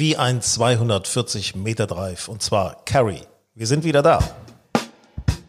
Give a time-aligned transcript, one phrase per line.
[0.00, 3.20] wie ein 240 Meter Drive und zwar Carry.
[3.54, 4.18] Wir sind wieder da.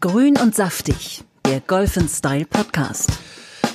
[0.00, 3.12] Grün und saftig, der Golf Style Podcast.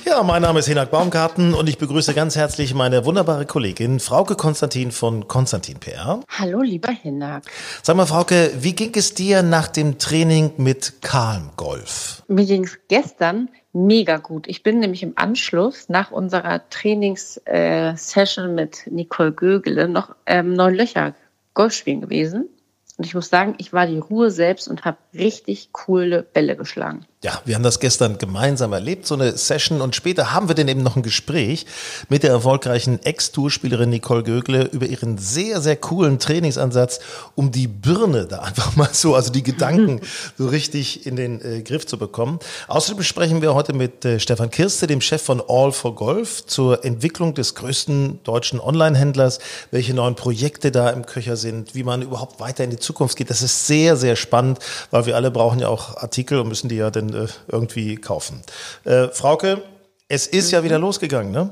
[0.08, 4.36] Ja, mein Name ist Hinak Baumgarten und ich begrüße ganz herzlich meine wunderbare Kollegin Frauke
[4.36, 6.20] Konstantin von Konstantin PR.
[6.30, 7.42] Hallo, lieber Hinak.
[7.82, 12.22] Sag mal, Frauke, wie ging es dir nach dem Training mit Calm Golf?
[12.26, 14.48] Mir ging es gestern mega gut.
[14.48, 21.14] Ich bin nämlich im Anschluss nach unserer Trainingssession mit Nicole Gögele noch ähm, neun Löcher
[21.52, 22.48] Golf spielen gewesen.
[22.96, 27.04] Und ich muss sagen, ich war die Ruhe selbst und habe richtig coole Bälle geschlagen.
[27.24, 29.80] Ja, wir haben das gestern gemeinsam erlebt, so eine Session.
[29.80, 31.66] Und später haben wir dann eben noch ein Gespräch
[32.08, 37.00] mit der erfolgreichen Ex-Tourspielerin Nicole Gögle über ihren sehr, sehr coolen Trainingsansatz,
[37.34, 40.00] um die Birne da einfach mal so, also die Gedanken
[40.38, 42.38] so richtig in den äh, Griff zu bekommen.
[42.68, 46.84] Außerdem sprechen wir heute mit äh, Stefan Kirste, dem Chef von All for Golf, zur
[46.84, 49.40] Entwicklung des größten deutschen Online-Händlers,
[49.72, 53.28] welche neuen Projekte da im Köcher sind, wie man überhaupt weiter in die Zukunft geht.
[53.28, 54.60] Das ist sehr, sehr spannend,
[54.92, 58.42] weil wir alle brauchen ja auch Artikel und müssen die ja dann äh, irgendwie kaufen.
[58.84, 59.62] Äh, Frauke,
[60.08, 61.50] es ist ja wieder losgegangen, ne?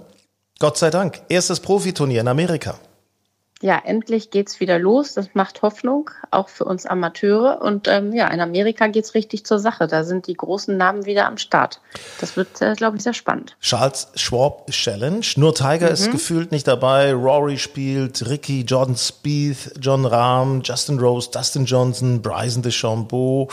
[0.59, 1.21] Gott sei Dank.
[1.29, 2.79] Erstes Profiturnier in Amerika
[3.63, 5.15] ja, endlich geht's wieder los.
[5.15, 7.63] Das macht Hoffnung, auch für uns Amateure.
[7.63, 9.87] Und ähm, ja, in Amerika geht's richtig zur Sache.
[9.87, 11.81] Da sind die großen Namen wieder am Start.
[12.21, 13.57] Das wird, äh, glaube ich, sehr spannend.
[13.61, 15.25] Charles Schwab Challenge.
[15.37, 15.93] Nur Tiger mhm.
[15.93, 17.15] ist gefühlt nicht dabei.
[17.15, 23.49] Rory spielt, Ricky, Jordan Spieth, John Rahm, Justin Rose, Dustin Johnson, Bryson DeChambeau.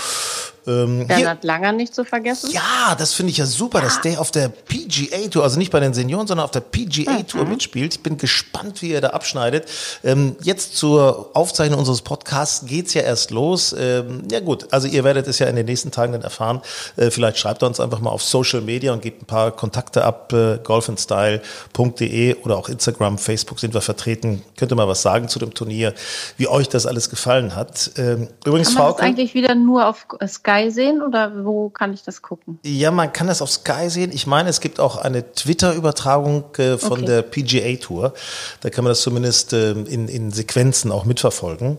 [0.66, 2.52] Ähm, Bernhard Langer nicht zu vergessen.
[2.52, 5.80] Ja, das finde ich ja super, dass der auf der PGA Tour, also nicht bei
[5.80, 7.52] den Senioren, sondern auf der PGA Tour mhm.
[7.52, 7.96] mitspielt.
[7.96, 9.68] Ich bin gespannt, wie er da abschneidet.
[10.04, 13.76] Ähm, jetzt zur Aufzeichnung unseres Podcasts geht's ja erst los.
[13.78, 16.62] Ähm, ja gut, also ihr werdet es ja in den nächsten Tagen dann erfahren.
[16.96, 20.06] Äh, vielleicht schreibt er uns einfach mal auf Social Media und gebt ein paar Kontakte
[20.06, 20.32] ab.
[20.32, 24.44] Äh, golfandstyle.de oder auch Instagram, Facebook sind wir vertreten.
[24.56, 25.94] Könnt ihr mal was sagen zu dem Turnier,
[26.38, 27.92] wie euch das alles gefallen hat.
[27.98, 31.70] Ähm, übrigens, Kann man Frau, das eigentlich wieder nur auf Skype Sky sehen oder wo
[31.70, 32.60] kann ich das gucken?
[32.64, 34.12] Ja, man kann das auf Sky sehen.
[34.14, 37.06] Ich meine, es gibt auch eine Twitter-Übertragung äh, von okay.
[37.06, 38.14] der PGA Tour.
[38.62, 41.78] Da kann man das zumindest äh, in, in Sequenzen auch mitverfolgen.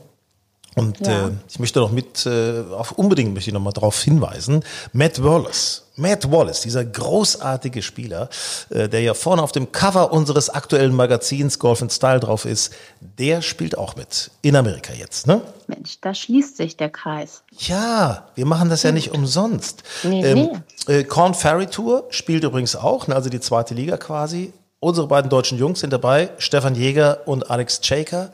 [0.74, 1.28] Und ja.
[1.28, 5.22] äh, ich möchte noch mit, äh, auf, unbedingt möchte ich noch mal darauf hinweisen, Matt
[5.22, 5.82] Wallace.
[5.96, 8.28] Matt Wallace, dieser großartige Spieler,
[8.70, 12.72] äh, der ja vorne auf dem Cover unseres aktuellen Magazins Golf and Style drauf ist,
[13.00, 15.40] der spielt auch mit in Amerika jetzt, ne?
[15.68, 17.42] Mensch, da schließt sich der Kreis.
[17.58, 19.84] Ja, wir machen das ja nicht umsonst.
[20.02, 20.50] Nee, ähm,
[20.88, 20.92] nee.
[20.92, 24.52] Äh, Corn Ferry Tour spielt übrigens auch, ne, also die zweite Liga quasi.
[24.80, 28.30] Unsere beiden deutschen Jungs sind dabei, Stefan Jäger und Alex Chaker.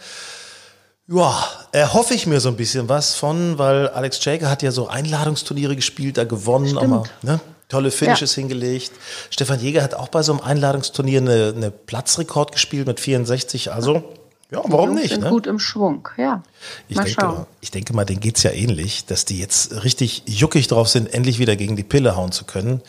[1.13, 4.87] Ja, erhoffe ich mir so ein bisschen was von, weil Alex Jager hat ja so
[4.87, 8.41] Einladungsturniere gespielt, da gewonnen, aber ne, tolle Finishes ja.
[8.43, 8.93] hingelegt.
[9.31, 14.05] Stefan Jäger hat auch bei so einem Einladungsturnier eine, eine Platzrekord gespielt mit 64, also
[14.51, 15.11] ja, warum nicht?
[15.11, 15.31] Sind ne?
[15.31, 16.43] gut im Schwung, ja.
[16.89, 17.47] Ich mal denke, schauen.
[17.61, 21.39] ich denke mal, denen geht's ja ähnlich, dass die jetzt richtig juckig drauf sind, endlich
[21.39, 22.83] wieder gegen die Pille hauen zu können.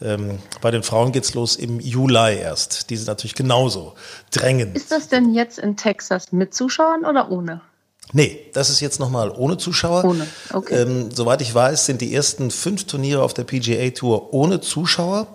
[0.00, 2.90] Ähm, bei den Frauen geht's los im Juli erst.
[2.90, 3.94] Die sind natürlich genauso
[4.30, 4.76] drängend.
[4.76, 7.60] Ist das denn jetzt in Texas mit Zuschauern oder ohne?
[8.12, 10.04] Nee, das ist jetzt nochmal ohne Zuschauer.
[10.04, 10.82] Ohne, okay.
[10.82, 15.28] Ähm, soweit ich weiß, sind die ersten fünf Turniere auf der PGA Tour ohne Zuschauer.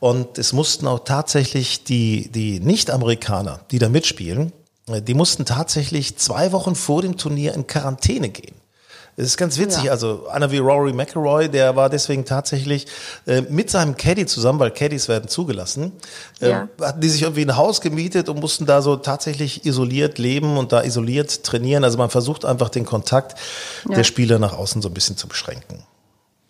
[0.00, 4.52] Und es mussten auch tatsächlich die, die Nicht-Amerikaner, die da mitspielen,
[4.88, 8.54] die mussten tatsächlich zwei Wochen vor dem Turnier in Quarantäne gehen.
[9.18, 9.90] Es ist ganz witzig, ja.
[9.90, 12.86] also einer wie Rory McIlroy, der war deswegen tatsächlich
[13.26, 15.90] äh, mit seinem Caddy zusammen, weil Caddies werden zugelassen,
[16.40, 16.68] äh, ja.
[16.80, 20.70] hatten die sich irgendwie ein Haus gemietet und mussten da so tatsächlich isoliert leben und
[20.70, 21.82] da isoliert trainieren.
[21.82, 23.36] Also man versucht einfach den Kontakt
[23.88, 23.96] ja.
[23.96, 25.82] der Spieler nach außen so ein bisschen zu beschränken.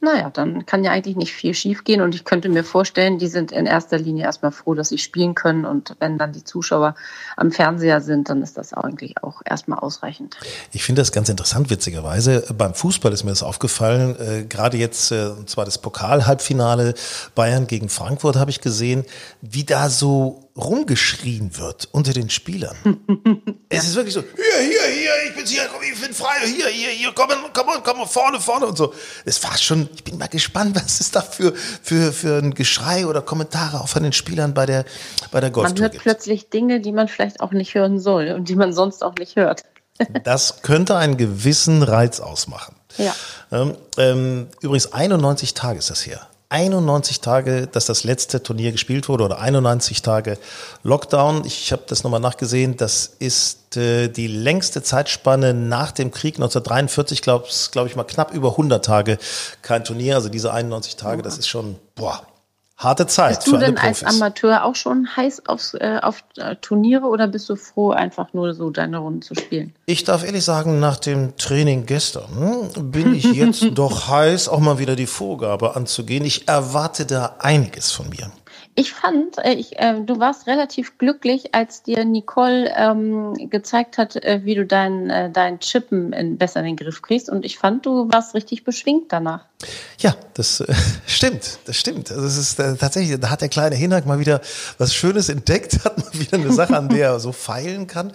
[0.01, 3.51] Naja, dann kann ja eigentlich nicht viel schiefgehen und ich könnte mir vorstellen, die sind
[3.51, 6.95] in erster Linie erstmal froh, dass sie spielen können und wenn dann die Zuschauer
[7.37, 10.37] am Fernseher sind, dann ist das eigentlich auch erstmal ausreichend.
[10.71, 12.45] Ich finde das ganz interessant, witzigerweise.
[12.57, 16.95] Beim Fußball ist mir das aufgefallen, äh, gerade jetzt, äh, und zwar das Pokal-Halbfinale
[17.35, 19.05] Bayern gegen Frankfurt habe ich gesehen,
[19.41, 22.77] wie da so rumgeschrien wird unter den Spielern.
[23.69, 26.69] es ist wirklich so, hier, hier, hier, ich bin hier, komm, ich bin frei, hier,
[26.69, 28.93] hier, hier, komm, komm, komm, vorne, vorne und so.
[29.25, 33.07] Es war schon, ich bin mal gespannt, was es da für, für, für ein Geschrei
[33.07, 34.85] oder Kommentare auch von den Spielern bei der,
[35.31, 36.03] bei der Golftour Man hört gibt.
[36.03, 39.37] plötzlich Dinge, die man vielleicht auch nicht hören soll und die man sonst auch nicht
[39.37, 39.63] hört.
[40.25, 42.75] das könnte einen gewissen Reiz ausmachen.
[42.97, 43.15] Ja.
[43.53, 46.29] Ähm, ähm übrigens 91 Tage ist das her.
[46.51, 50.39] 91 Tage, dass das letzte Turnier gespielt wurde oder 91 Tage
[50.83, 51.45] Lockdown.
[51.45, 52.77] Ich habe das nochmal nachgesehen.
[52.79, 58.33] Das ist äh, die längste Zeitspanne nach dem Krieg 1943, glaube glaub ich mal knapp
[58.33, 59.19] über 100 Tage
[59.61, 60.15] kein Turnier.
[60.15, 62.23] Also diese 91 Tage, das ist schon boah,
[62.79, 63.39] Harte Zeit.
[63.39, 67.49] Bist du denn als Amateur auch schon heiß aufs, äh, auf äh, Turniere oder bist
[67.49, 69.75] du froh, einfach nur so deine Runden zu spielen?
[69.87, 74.79] Ich darf ehrlich sagen, nach dem Training gestern bin ich jetzt doch heiß, auch mal
[74.79, 76.25] wieder die Vorgabe anzugehen.
[76.25, 78.31] Ich erwarte da einiges von mir.
[78.79, 84.15] Ich fand, äh, ich, äh, du warst relativ glücklich, als dir Nicole ähm, gezeigt hat,
[84.15, 87.29] äh, wie du dein, äh, dein Chippen in, besser in den Griff kriegst.
[87.29, 89.47] Und ich fand, du warst richtig beschwingt danach.
[89.99, 90.73] Ja, das äh,
[91.09, 92.13] stimmt, das stimmt.
[92.13, 94.41] Also es ist äh, tatsächlich, da hat der kleine Hinak mal wieder
[94.79, 98.13] was Schönes entdeckt, hat mal wieder eine Sache, an der er so feilen kann.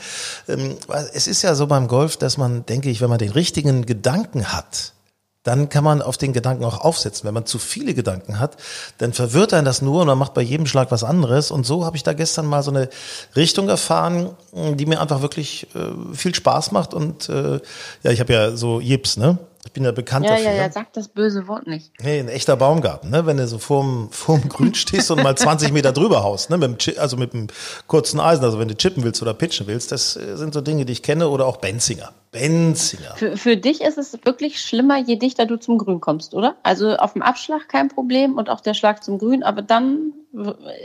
[0.48, 0.78] Ähm,
[1.14, 4.54] es ist ja so beim Golf, dass man, denke ich, wenn man den richtigen Gedanken
[4.54, 4.94] hat,
[5.44, 7.28] dann kann man auf den Gedanken auch aufsetzen.
[7.28, 8.58] Wenn man zu viele Gedanken hat,
[8.98, 11.52] dann verwirrt einen das nur und man macht bei jedem Schlag was anderes.
[11.52, 12.90] Und so habe ich da gestern mal so eine
[13.36, 16.94] Richtung erfahren, die mir einfach wirklich äh, viel Spaß macht.
[16.94, 17.60] Und äh,
[18.04, 19.38] ja, ich habe ja so Jips, ne?
[19.66, 20.52] Ich bin ja bekannt ja, dafür.
[20.52, 21.92] Ja, ja, sag das böse Wort nicht.
[22.02, 23.26] Nee, ein echter Baumgarten, ne?
[23.26, 26.58] Wenn du so vorm, vorm Grün stehst und mal 20 Meter drüber haust, ne?
[26.58, 27.48] Mit dem, also mit einem
[27.88, 30.86] kurzen Eisen, also wenn du chippen willst oder pitchen willst, das äh, sind so Dinge,
[30.86, 32.12] die ich kenne oder auch Benzinger.
[32.32, 33.16] Benzinger.
[33.16, 36.56] Für, für dich ist es wirklich schlimmer, je dichter du zum Grün kommst, oder?
[36.64, 40.14] Also auf dem Abschlag kein Problem und auch der Schlag zum Grün, aber dann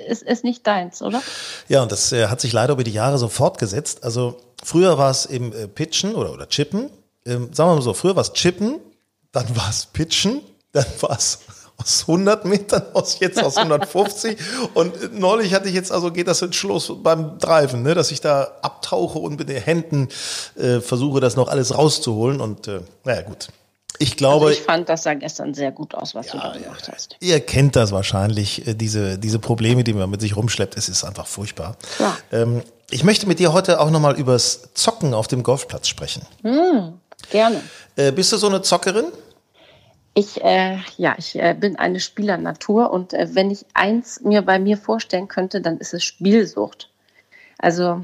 [0.07, 1.23] ist es nicht deins, oder?
[1.69, 4.05] Ja, und das äh, hat sich leider über die Jahre so fortgesetzt.
[4.05, 6.91] Also früher war es eben äh, Pitchen oder, oder Chippen
[7.26, 8.81] ähm, sagen wir mal so, früher war es Chippen,
[9.32, 10.41] dann war es Pitchen,
[10.73, 11.41] dann war es
[11.76, 14.37] aus 100 Metern, aus jetzt aus 150
[14.75, 18.49] und neulich hatte ich jetzt, also geht das Schluss beim Driven, ne, dass ich da
[18.62, 20.09] abtauche und mit den Händen
[20.56, 23.49] äh, versuche, das noch alles rauszuholen und äh, naja gut.
[24.00, 24.47] Ich glaube.
[24.47, 26.94] Also ich fand, das sah gestern sehr gut aus, was ja, du da gemacht ja.
[26.94, 27.17] hast.
[27.20, 30.76] Ihr kennt das wahrscheinlich, äh, diese, diese Probleme, die man mit sich rumschleppt.
[30.76, 31.76] Es ist einfach furchtbar.
[31.99, 32.17] Ja.
[32.31, 36.23] Ähm, ich möchte mit dir heute auch nochmal übers Zocken auf dem Golfplatz sprechen.
[36.43, 37.00] Hm.
[37.31, 37.63] Gerne.
[37.97, 39.07] Äh, bist du so eine Zockerin?
[40.15, 44.59] Ich, äh, ja, ich äh, bin eine Spielernatur und äh, wenn ich eins mir bei
[44.59, 46.91] mir vorstellen könnte, dann ist es Spielsucht.
[47.59, 48.03] Also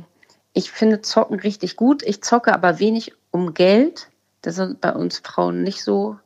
[0.53, 2.03] ich finde Zocken richtig gut.
[2.05, 4.09] Ich zocke aber wenig um Geld.
[4.43, 6.17] Das ist bei uns Frauen nicht so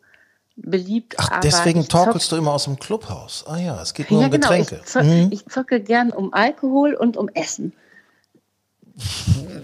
[0.56, 1.14] beliebt.
[1.18, 3.44] Ach, deswegen torkelst du immer aus dem Clubhaus.
[3.46, 4.48] Ah ja, es geht nur ja, um genau.
[4.48, 4.80] Getränke.
[4.84, 5.28] Ich, zocke, mhm.
[5.30, 7.72] ich zocke gern um Alkohol und um Essen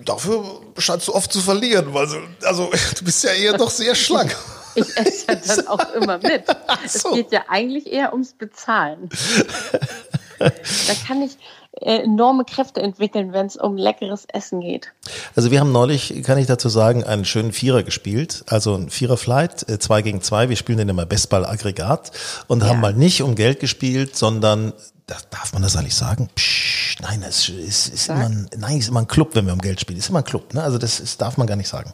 [0.05, 0.45] dafür
[0.79, 4.37] scheinst du oft zu verlieren, weil so, also du bist ja eher doch sehr schlank.
[4.77, 6.47] Ich esse ja dann auch immer mit.
[6.89, 7.11] So.
[7.11, 9.09] Es geht ja eigentlich eher ums Bezahlen.
[10.41, 10.51] da
[11.07, 11.39] kann ich
[11.81, 14.93] äh, enorme Kräfte entwickeln, wenn es um leckeres Essen geht.
[15.35, 19.69] Also wir haben neulich, kann ich dazu sagen, einen schönen Vierer gespielt, also ein Vierer-Flight,
[19.69, 20.49] äh, zwei gegen zwei.
[20.49, 22.11] Wir spielen den immer Bestball-Aggregat
[22.49, 22.69] und ja.
[22.69, 24.73] haben mal nicht um Geld gespielt, sondern
[25.06, 26.29] darf man das eigentlich sagen?
[26.35, 29.61] Psch, nein, es ist, ist immer ein, nein, ist immer ein Club, wenn wir um
[29.61, 29.99] Geld spielen.
[29.99, 30.62] Ist immer ein Club, ne?
[30.62, 31.93] Also das ist, darf man gar nicht sagen.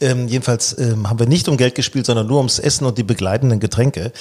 [0.00, 3.02] Ähm, jedenfalls ähm, haben wir nicht um Geld gespielt, sondern nur ums Essen und die
[3.02, 4.12] begleitenden Getränke.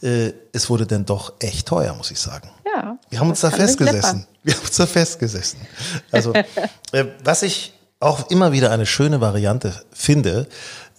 [0.00, 2.48] Äh, es wurde dann doch echt teuer, muss ich sagen.
[2.64, 2.98] Ja.
[3.10, 4.26] Wir haben uns da festgesessen.
[4.44, 5.60] Wir haben uns da festgesessen.
[6.12, 6.32] Also,
[6.92, 10.48] äh, was ich auch immer wieder eine schöne Variante finde,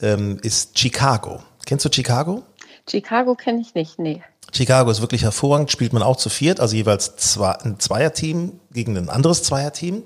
[0.01, 1.41] ähm, ist Chicago.
[1.65, 2.44] Kennst du Chicago?
[2.89, 4.21] Chicago kenne ich nicht, nee.
[4.55, 8.95] Chicago ist wirklich hervorragend, spielt man auch zu viert, also jeweils zwei, ein Zweierteam gegen
[8.97, 10.03] ein anderes Zweierteam.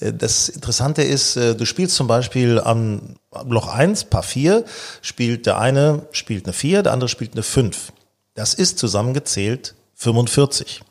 [0.00, 3.16] Äh, das Interessante ist, äh, du spielst zum Beispiel am
[3.46, 4.64] Loch 1, Paar 4,
[5.02, 7.92] spielt der eine spielt eine 4, der andere spielt eine 5.
[8.34, 10.82] Das ist zusammengezählt 45.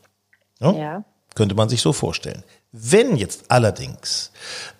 [0.59, 0.71] Ja?
[0.73, 1.03] ja.
[1.35, 2.43] Könnte man sich so vorstellen.
[2.71, 4.31] Wenn jetzt allerdings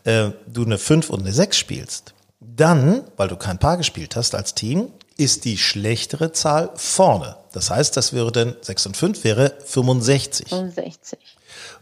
[0.04, 4.36] äh, du eine 5 und eine 6 spielst, dann, weil du kein Paar gespielt hast
[4.36, 7.36] als Team, ist die schlechtere Zahl vorne.
[7.52, 10.50] Das heißt, das wäre dann 6 und 5 wäre 65.
[10.50, 11.20] 65.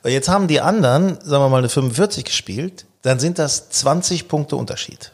[0.03, 4.27] Und jetzt haben die anderen, sagen wir mal, eine 45 gespielt, dann sind das 20
[4.27, 5.11] Punkte Unterschied.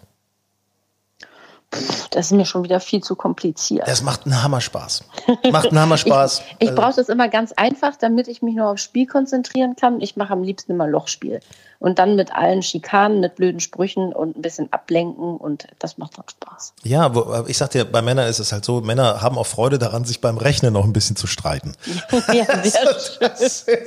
[2.11, 3.87] Das ist mir schon wieder viel zu kompliziert.
[3.87, 5.03] Das macht einen Hammerspaß.
[5.51, 6.39] Macht einen Hammerspaß.
[6.59, 6.81] ich ich also.
[6.81, 10.01] brauche das immer ganz einfach, damit ich mich nur aufs Spiel konzentrieren kann.
[10.01, 11.39] Ich mache am liebsten immer Lochspiel.
[11.79, 16.17] Und dann mit allen Schikanen, mit blöden Sprüchen und ein bisschen ablenken und das macht
[16.17, 16.73] dann Spaß.
[16.83, 19.79] Ja, wo, ich sag dir, bei Männern ist es halt so, Männer haben auch Freude
[19.79, 21.75] daran, sich beim Rechnen noch ein bisschen zu streiten.
[22.33, 22.77] ja, also,
[23.65, 23.79] schön.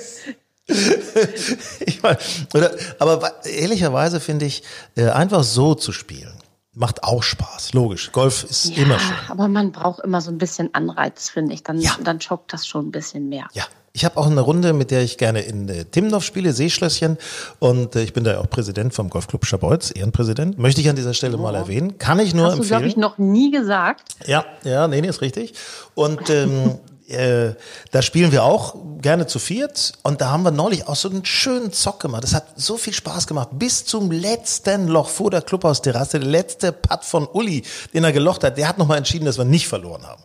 [1.87, 2.19] ich meine,
[2.53, 4.63] oder, aber ehrlicherweise finde ich,
[4.97, 6.35] äh, einfach so zu spielen,
[6.77, 8.13] macht auch Spaß, logisch.
[8.13, 9.17] Golf ist ja, immer schön.
[9.29, 11.63] Aber man braucht immer so ein bisschen Anreiz, finde ich.
[11.63, 11.97] Dann, ja.
[12.05, 13.49] dann schockt das schon ein bisschen mehr.
[13.55, 13.65] Ja.
[13.95, 17.17] Ich habe auch eine Runde, mit der ich gerne in äh, Timmendorf spiele, Seeschlösschen.
[17.61, 20.59] Und äh, ich bin da ja auch Präsident vom Golfclub Schabolz, Ehrenpräsident.
[20.59, 21.41] Möchte ich an dieser Stelle oh.
[21.41, 21.97] mal erwähnen.
[21.97, 22.61] Kann ich nur Hast empfehlen.
[22.61, 24.17] Hast du, glaube ich, noch nie gesagt.
[24.27, 25.55] Ja, ja, nee, nee, ist richtig.
[25.95, 26.79] Und ähm,
[27.09, 27.55] äh,
[27.93, 31.25] da spielen wir auch gerne zu viert und da haben wir neulich auch so einen
[31.25, 32.25] schönen Zock gemacht.
[32.25, 33.51] Das hat so viel Spaß gemacht.
[33.53, 37.63] Bis zum letzten Loch vor der Clubhausterrasse, der letzte Putt von Uli,
[37.95, 40.23] den er gelocht hat, der hat nochmal entschieden, dass wir nicht verloren haben.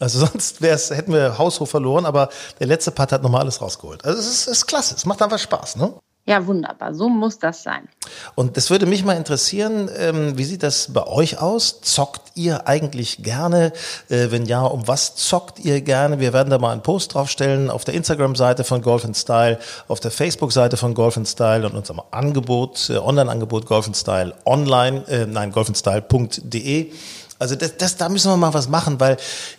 [0.00, 4.04] Also sonst wär's, hätten wir Haushof verloren, aber der letzte Part hat nochmal alles rausgeholt.
[4.04, 5.94] Also es ist, ist klasse, es macht einfach Spaß, ne?
[6.26, 6.94] Ja, wunderbar.
[6.94, 7.86] So muss das sein.
[8.34, 11.82] Und das würde mich mal interessieren, ähm, wie sieht das bei euch aus?
[11.82, 13.74] Zockt ihr eigentlich gerne?
[14.08, 16.20] Äh, wenn ja, um was zockt ihr gerne?
[16.20, 20.10] Wir werden da mal einen Post draufstellen auf der Instagram-Seite von Golf Style, auf der
[20.10, 26.90] Facebook-Seite von Golf Style und unserem Angebot, äh, Online-Angebot Golf Style online, äh, nein, golfstyle.de.
[27.38, 29.18] Also das, das, da müssen wir mal was machen, weil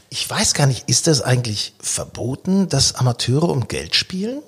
[0.09, 4.41] ich weiß gar nicht, ist das eigentlich verboten, dass Amateure um Geld spielen?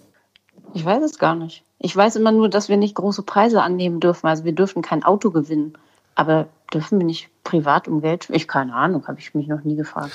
[0.73, 1.63] Ich weiß es gar nicht.
[1.79, 4.27] Ich weiß immer nur, dass wir nicht große Preise annehmen dürfen.
[4.27, 5.73] Also wir dürfen kein Auto gewinnen.
[6.15, 8.27] Aber dürfen wir nicht privat um Geld?
[8.31, 10.11] Ich keine Ahnung, habe ich mich noch nie gefragt.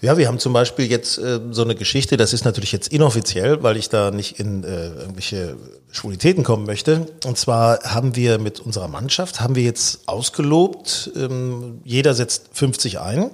[0.00, 3.62] Ja, wir haben zum Beispiel jetzt äh, so eine Geschichte, das ist natürlich jetzt inoffiziell,
[3.62, 5.56] weil ich da nicht in äh, irgendwelche
[5.92, 7.06] Schwulitäten kommen möchte.
[7.26, 13.00] Und zwar haben wir mit unserer Mannschaft, haben wir jetzt ausgelobt, ähm, jeder setzt 50
[13.00, 13.30] ein.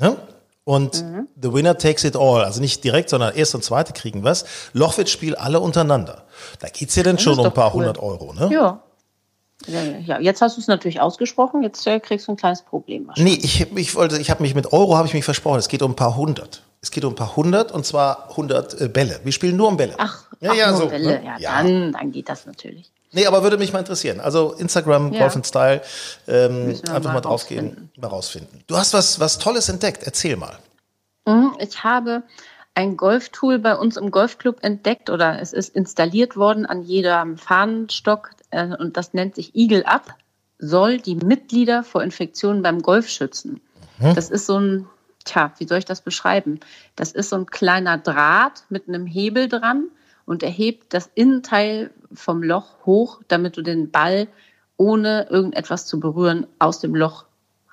[0.00, 0.16] Ne?
[0.68, 1.28] Und mhm.
[1.40, 2.44] the winner takes it all.
[2.44, 4.44] Also nicht direkt, sondern erst und zweite kriegen was.
[4.74, 6.24] Lochwitz-Spiel alle untereinander.
[6.60, 7.80] Da geht's ja dann das schon um ein paar cool.
[7.80, 8.50] hundert Euro, ne?
[8.52, 8.82] Ja.
[9.66, 13.10] Ja, jetzt hast du es natürlich ausgesprochen, jetzt äh, kriegst du ein kleines Problem.
[13.16, 15.58] Nee, ich, ich wollte, ich habe mich mit Euro habe ich mich versprochen.
[15.58, 16.62] Es geht um ein paar hundert.
[16.82, 19.20] Es geht um ein paar hundert und zwar hundert äh, Bälle.
[19.24, 19.94] Wir spielen nur um Bälle.
[19.96, 20.86] Ach, ja, ach, ja, so.
[20.86, 21.18] Bälle.
[21.18, 21.24] Ne?
[21.24, 22.92] Ja, ja, Dann, dann geht das natürlich.
[23.12, 24.20] Nee, aber würde mich mal interessieren.
[24.20, 25.20] Also Instagram, ja.
[25.20, 25.80] Golf and Style,
[26.26, 28.62] ähm, einfach mal, mal draufgehen, mal rausfinden.
[28.66, 30.02] Du hast was, was Tolles entdeckt.
[30.02, 30.58] Erzähl mal.
[31.26, 32.22] Mhm, ich habe
[32.74, 38.30] ein Golftool bei uns im Golfclub entdeckt oder es ist installiert worden an jedem Fahnenstock
[38.50, 40.14] äh, und das nennt sich Eagle Up,
[40.58, 43.60] soll die Mitglieder vor Infektionen beim Golf schützen.
[43.98, 44.14] Mhm.
[44.14, 44.86] Das ist so ein,
[45.24, 46.60] tja, wie soll ich das beschreiben?
[46.94, 49.88] Das ist so ein kleiner Draht mit einem Hebel dran
[50.28, 54.28] und erhebt das Innenteil vom Loch hoch, damit du den Ball
[54.76, 57.24] ohne irgendetwas zu berühren aus dem Loch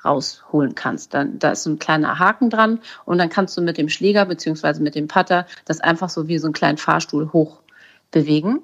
[0.05, 1.13] rausholen kannst.
[1.13, 4.25] Dann, da ist so ein kleiner Haken dran und dann kannst du mit dem Schläger
[4.25, 7.61] beziehungsweise mit dem Putter das einfach so wie so einen kleinen Fahrstuhl hoch
[8.09, 8.61] bewegen.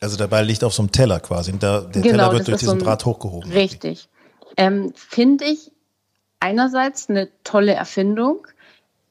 [0.00, 2.46] Also der Ball liegt auf so einem Teller quasi und der, der genau, Teller wird
[2.46, 3.50] durch diesen so ein, Draht hochgehoben.
[3.50, 4.08] Richtig.
[4.56, 5.72] Ähm, Finde ich
[6.38, 8.46] einerseits eine tolle Erfindung,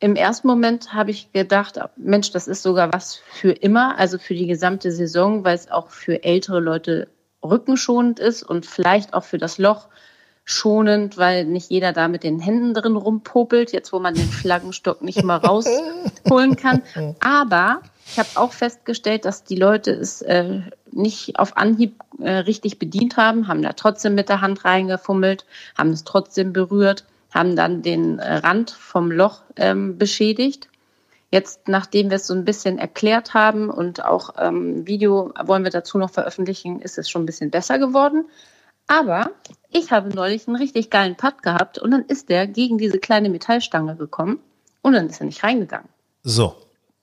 [0.02, 4.34] im ersten Moment habe ich gedacht, Mensch, das ist sogar was für immer, also für
[4.34, 7.08] die gesamte Saison, weil es auch für ältere Leute
[7.44, 9.88] rückenschonend ist und vielleicht auch für das Loch
[10.44, 15.04] schonend, weil nicht jeder da mit den Händen drin rumpopelt, jetzt wo man den Flaggenstock
[15.04, 16.82] nicht mal rausholen kann.
[17.20, 22.80] Aber ich habe auch festgestellt, dass die Leute es äh, nicht auf Anhieb äh, richtig
[22.80, 25.46] bedient haben, haben da trotzdem mit der Hand reingefummelt,
[25.78, 30.68] haben es trotzdem berührt haben dann den äh, Rand vom Loch ähm, beschädigt.
[31.32, 35.72] Jetzt, nachdem wir es so ein bisschen erklärt haben und auch ähm, Video wollen wir
[35.72, 38.26] dazu noch veröffentlichen, ist es schon ein bisschen besser geworden.
[38.88, 39.32] Aber
[39.70, 43.30] ich habe neulich einen richtig geilen Putt gehabt und dann ist der gegen diese kleine
[43.30, 44.40] Metallstange gekommen
[44.82, 45.88] und dann ist er nicht reingegangen.
[46.24, 46.56] So,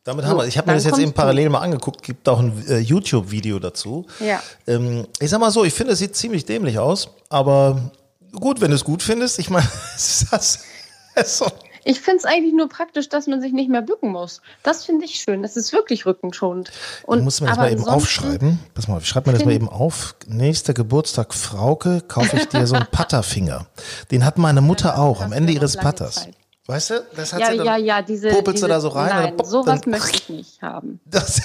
[0.05, 0.47] damit haben wir.
[0.47, 2.03] Ich habe mir das jetzt eben parallel mal angeguckt.
[2.03, 4.07] Gibt auch ein äh, YouTube-Video dazu.
[4.21, 4.43] Ja.
[4.67, 7.91] Ähm, ich sag mal so, ich finde, es sieht ziemlich dämlich aus, aber
[8.33, 9.39] gut, wenn du es gut findest.
[9.39, 11.39] Ich meine, es ist das.
[11.39, 11.47] so.
[11.85, 14.43] Ich finde es eigentlich nur praktisch, dass man sich nicht mehr bücken muss.
[14.63, 15.43] Das finde ich schön.
[15.43, 16.71] Das ist wirklich rückenschonend.
[17.05, 18.59] Und muss man das mal eben aufschreiben.
[18.75, 20.15] Pass mal, schreib mir das mal eben auf.
[20.27, 23.67] Nächster Geburtstag Frauke kaufe ich dir so einen Putterfinger.
[24.11, 26.29] Den hat meine Mutter auch am Ende ihres Putters.
[26.67, 28.89] Weißt du, das hat ja, sie dann, ja, ja, diese, popelst diese, du da so
[28.89, 29.09] rein?
[29.09, 31.01] Nein, oder, sowas möchte ich nicht haben.
[31.07, 31.41] Das,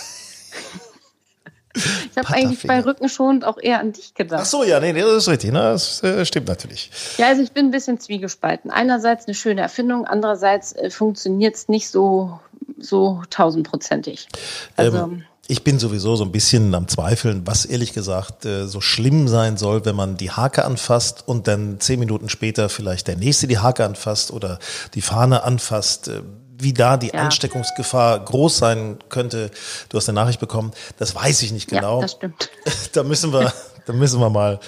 [1.75, 4.41] ich habe eigentlich bei Rückenschonend auch eher an dich gedacht.
[4.43, 5.51] Ach so, ja, nee, nee das ist richtig.
[5.51, 5.59] Ne?
[5.59, 6.91] Das äh, stimmt natürlich.
[7.17, 8.71] Ja, also ich bin ein bisschen zwiegespalten.
[8.71, 12.39] Einerseits eine schöne Erfindung, andererseits äh, funktioniert es nicht so,
[12.77, 14.27] so tausendprozentig.
[14.75, 18.79] Also, ähm, ich bin sowieso so ein bisschen am Zweifeln, was ehrlich gesagt äh, so
[18.79, 23.17] schlimm sein soll, wenn man die Hake anfasst und dann zehn Minuten später vielleicht der
[23.17, 24.59] Nächste die Hake anfasst oder
[24.93, 26.09] die Fahne anfasst.
[26.55, 27.15] Wie da die ja.
[27.15, 29.51] Ansteckungsgefahr groß sein könnte.
[29.89, 30.71] Du hast eine Nachricht bekommen.
[30.97, 31.97] Das weiß ich nicht genau.
[31.97, 32.49] Ja, das stimmt.
[32.93, 33.51] Da müssen wir,
[33.85, 34.59] da müssen wir mal,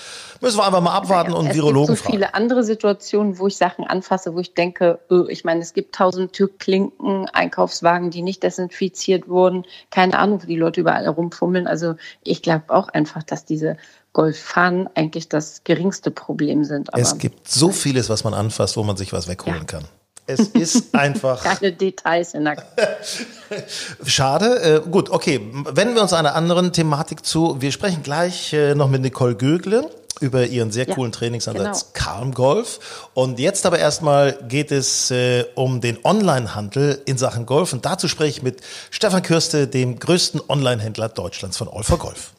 [0.42, 3.48] müssen wir einfach mal abwarten ja, und es Virologen gibt so viele andere Situationen, wo
[3.48, 8.22] ich Sachen anfasse, wo ich denke, öh, ich meine, es gibt tausend Türklinken, Einkaufswagen, die
[8.22, 9.66] nicht desinfiziert wurden.
[9.92, 11.68] Keine Ahnung, wo die Leute überall rumfummeln.
[11.68, 13.78] Also ich glaube auch einfach, dass diese
[14.14, 16.94] Golffahren eigentlich das geringste Problem sind.
[16.94, 19.66] Aber es gibt so vieles, was man anfasst, wo man sich was wegholen ja.
[19.66, 19.86] kann.
[20.28, 21.44] Es ist einfach.
[21.44, 22.58] Keine Details in der.
[24.06, 24.84] Schade.
[24.86, 25.40] Äh, gut, okay.
[25.70, 27.62] Wenden wir uns einer anderen Thematik zu.
[27.62, 29.90] Wir sprechen gleich äh, noch mit Nicole Gögle
[30.22, 32.06] über ihren sehr coolen ja, Trainingsansatz genau.
[32.06, 33.08] Calm Golf.
[33.14, 37.74] Und jetzt aber erstmal geht es äh, um den Onlinehandel in Sachen Golf.
[37.74, 42.32] Und dazu spreche ich mit Stefan Kürste, dem größten Onlinehändler Deutschlands von All for Golf.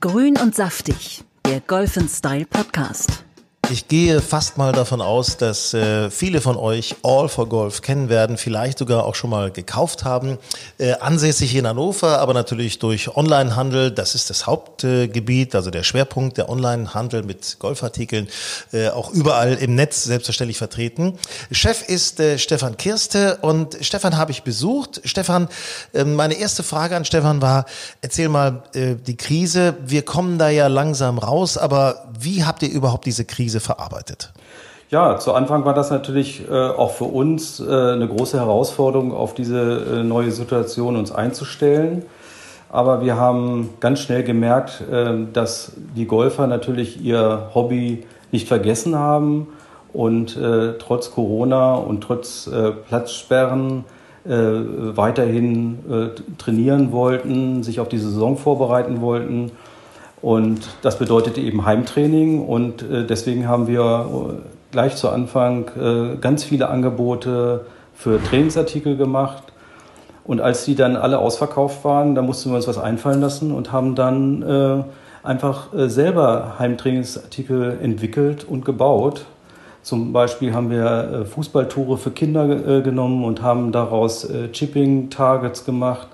[0.00, 3.24] Grün und saftig, der Golf Style Podcast.
[3.70, 8.08] Ich gehe fast mal davon aus, dass äh, viele von euch All for Golf kennen
[8.08, 10.38] werden, vielleicht sogar auch schon mal gekauft haben.
[10.78, 13.90] Äh, ansässig in Hannover, aber natürlich durch Onlinehandel.
[13.90, 18.28] Das ist das Hauptgebiet, also der Schwerpunkt der Onlinehandel mit Golfartikeln,
[18.72, 21.18] äh, auch überall im Netz selbstverständlich vertreten.
[21.50, 25.02] Chef ist äh, Stefan Kirste und Stefan habe ich besucht.
[25.04, 25.46] Stefan,
[25.92, 27.66] äh, meine erste Frage an Stefan war,
[28.00, 29.76] erzähl mal äh, die Krise.
[29.84, 34.32] Wir kommen da ja langsam raus, aber wie habt ihr überhaupt diese Krise verarbeitet?
[34.90, 39.34] Ja, zu Anfang war das natürlich äh, auch für uns äh, eine große Herausforderung, auf
[39.34, 42.06] diese äh, neue Situation uns einzustellen.
[42.70, 48.96] Aber wir haben ganz schnell gemerkt, äh, dass die Golfer natürlich ihr Hobby nicht vergessen
[48.96, 49.48] haben
[49.92, 50.38] und
[50.78, 52.48] trotz Corona und trotz
[52.88, 53.86] Platzsperren
[54.26, 59.50] weiterhin trainieren wollten, sich auf die Saison vorbereiten wollten
[60.20, 66.16] und das bedeutete eben Heimtraining und äh, deswegen haben wir äh, gleich zu Anfang äh,
[66.16, 69.44] ganz viele Angebote für Trainingsartikel gemacht.
[70.24, 73.72] Und als die dann alle ausverkauft waren, da mussten wir uns was einfallen lassen und
[73.72, 74.84] haben dann
[75.22, 79.24] einfach selber Heimtrainingsartikel entwickelt und gebaut.
[79.80, 86.08] Zum Beispiel haben wir Fußballtore für Kinder genommen und haben daraus Chipping-Targets gemacht.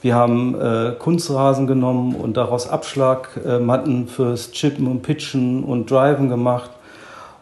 [0.00, 6.28] Wir haben äh, Kunstrasen genommen und daraus Abschlagmatten äh, fürs Chippen und Pitchen und Driven
[6.28, 6.70] gemacht.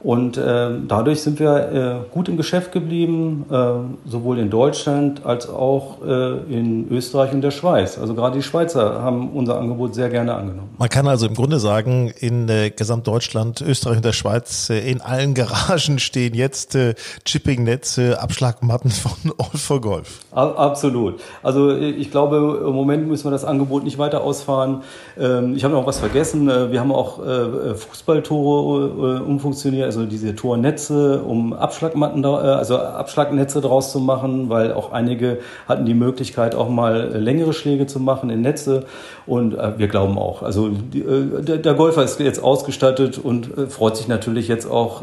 [0.07, 5.49] Und äh, dadurch sind wir äh, gut im Geschäft geblieben, äh, sowohl in Deutschland als
[5.49, 7.99] auch äh, in Österreich und der Schweiz.
[7.99, 10.69] Also gerade die Schweizer haben unser Angebot sehr gerne angenommen.
[10.79, 15.01] Man kann also im Grunde sagen, in äh, Gesamtdeutschland, Österreich und der Schweiz, äh, in
[15.01, 16.79] allen Garagen stehen jetzt
[17.25, 20.21] Chipping-Netze, Abschlagmatten von All for Golf.
[20.31, 21.19] Absolut.
[21.43, 24.85] Also ich glaube, im Moment müssen wir das Angebot nicht weiter ausfahren.
[25.19, 26.47] Ähm, ich habe noch was vergessen.
[26.47, 33.99] Wir haben auch Fußballtore umfunktioniert also diese Tornetze, um Abschlagmatten, äh, also Abschlagnetze draus zu
[33.99, 38.85] machen, weil auch einige hatten die Möglichkeit, auch mal längere Schläge zu machen in Netze.
[39.27, 44.09] Und äh, wir glauben auch, also äh, der, Golfer ist jetzt ausgestattet und freut sich
[44.09, 45.03] natürlich jetzt auch,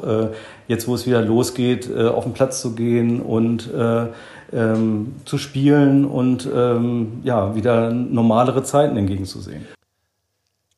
[0.67, 3.69] jetzt wo es wieder losgeht, auf den Platz zu gehen und
[4.51, 9.67] ähm, zu spielen und ähm, ja, wieder normalere Zeiten entgegenzusehen.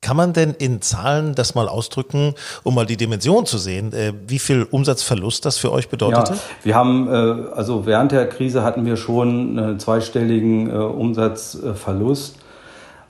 [0.06, 4.14] Kann man denn in Zahlen das mal ausdrücken, um mal die Dimension zu sehen, äh,
[4.28, 6.34] wie viel Umsatzverlust das für euch bedeutete?
[6.34, 12.38] Ja, wir haben, äh, also während der Krise hatten wir schon einen zweistelligen äh, Umsatzverlust.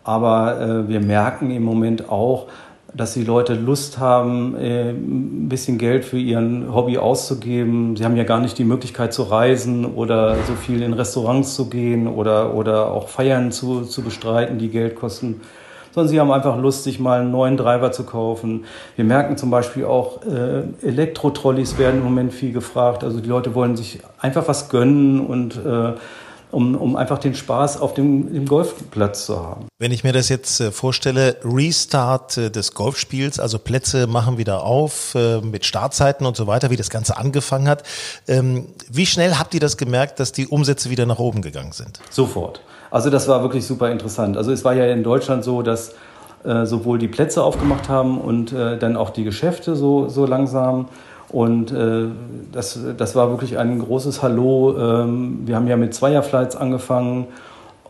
[0.05, 2.45] Aber wir merken im Moment auch,
[2.93, 7.95] dass die Leute Lust haben, ein bisschen Geld für ihren Hobby auszugeben.
[7.95, 11.71] Sie haben ja gar nicht die Möglichkeit zu reisen oder so viel in Restaurants zu
[11.71, 15.41] gehen oder, oder auch Feiern zu, zu bestreiten, die Geld kosten
[15.95, 18.65] sondern sie haben einfach Lust, sich mal einen neuen Driver zu kaufen.
[18.97, 23.03] Wir merken zum Beispiel auch, äh, Elektrotrolleys werden im Moment viel gefragt.
[23.03, 25.93] Also die Leute wollen sich einfach was gönnen und äh,
[26.51, 29.67] um, um einfach den Spaß auf dem, dem Golfplatz zu haben.
[29.79, 34.63] Wenn ich mir das jetzt äh, vorstelle, Restart äh, des Golfspiels, also Plätze machen wieder
[34.63, 37.83] auf äh, mit Startzeiten und so weiter, wie das Ganze angefangen hat.
[38.27, 41.99] Ähm, wie schnell habt ihr das gemerkt, dass die Umsätze wieder nach oben gegangen sind?
[42.09, 42.61] Sofort.
[42.95, 44.37] Also das war wirklich super interessant.
[44.37, 45.95] Also es war ja in Deutschland so, dass
[46.45, 50.87] äh, sowohl die Plätze aufgemacht haben und äh, dann auch die Geschäfte so, so langsam.
[51.27, 52.05] Und äh,
[52.53, 54.77] das, das war wirklich ein großes Hallo.
[54.79, 57.27] Ähm, wir haben ja mit Zweierflights angefangen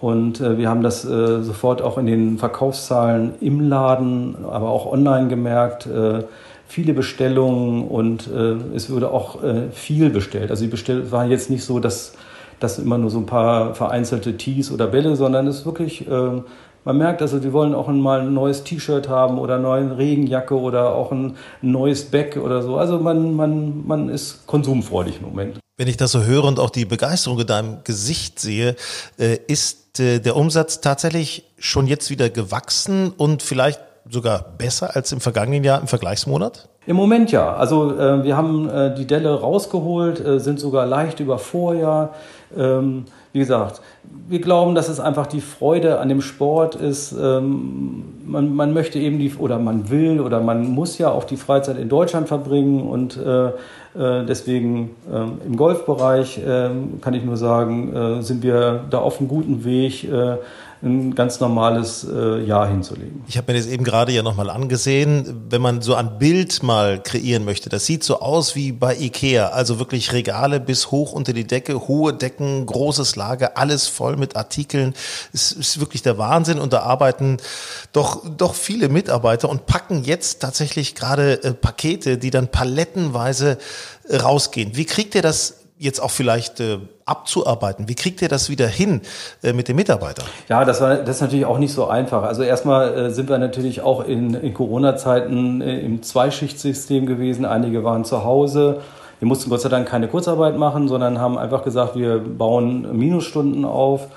[0.01, 4.91] und äh, wir haben das äh, sofort auch in den Verkaufszahlen im Laden, aber auch
[4.91, 5.85] online gemerkt.
[5.85, 6.23] Äh,
[6.67, 9.37] viele Bestellungen und es wurde auch
[9.71, 10.49] viel bestellt.
[10.49, 12.13] Also Bestell war jetzt nicht so, dass
[12.59, 16.41] das immer nur so ein paar vereinzelte Tees oder Bälle, sondern es ist wirklich, äh,
[16.83, 20.59] man merkt also, die wollen auch mal ein neues T-Shirt haben oder eine neue Regenjacke
[20.59, 22.77] oder auch ein neues Bag oder so.
[22.77, 25.59] Also man, man, man ist konsumfreudig im Moment.
[25.77, 28.75] Wenn ich das so höre und auch die Begeisterung in deinem Gesicht sehe,
[29.17, 35.11] äh, ist äh, der Umsatz tatsächlich schon jetzt wieder gewachsen und vielleicht sogar besser als
[35.11, 36.69] im vergangenen Jahr im Vergleichsmonat?
[36.87, 37.55] Im Moment ja.
[37.55, 42.13] Also äh, wir haben äh, die Delle rausgeholt, äh, sind sogar leicht über Vorjahr.
[42.58, 43.81] Ähm, wie gesagt,
[44.29, 47.12] wir glauben, dass es einfach die Freude an dem Sport ist.
[47.12, 51.38] Ähm, man, man, möchte eben die, oder man will oder man muss ja auch die
[51.38, 56.69] Freizeit in Deutschland verbringen und äh, äh deswegen ähm, im Golfbereich äh,
[57.01, 60.08] kann ich nur sagen, äh, sind wir da auf einem guten Weg,
[60.81, 63.23] ein ganz normales äh, Jahr hinzulegen.
[63.27, 65.45] Ich habe mir das eben gerade ja nochmal angesehen.
[65.49, 69.49] Wenn man so ein Bild mal kreieren möchte, das sieht so aus wie bei Ikea.
[69.49, 74.35] Also wirklich Regale bis hoch unter die Decke, hohe Decken, großes Lager, alles voll mit
[74.35, 74.93] Artikeln.
[75.33, 77.38] Es ist wirklich der Wahnsinn und da arbeiten
[77.91, 83.57] doch, doch viele Mitarbeiter und packen jetzt tatsächlich gerade äh, Pakete, die dann palettenweise
[84.11, 84.75] rausgehen.
[84.75, 87.88] Wie kriegt ihr das jetzt auch vielleicht äh, abzuarbeiten?
[87.88, 89.01] Wie kriegt ihr das wieder hin
[89.43, 90.25] äh, mit den Mitarbeitern?
[90.47, 92.23] Ja, das war das ist natürlich auch nicht so einfach.
[92.23, 97.45] Also erstmal äh, sind wir natürlich auch in, in Corona-Zeiten äh, im Zweischichtsystem gewesen.
[97.45, 98.81] Einige waren zu Hause.
[99.19, 103.65] Wir mussten Gott sei Dank keine Kurzarbeit machen, sondern haben einfach gesagt, wir bauen Minusstunden
[103.65, 104.07] auf.